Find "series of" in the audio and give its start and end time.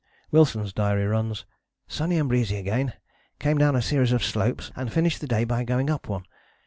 3.83-4.23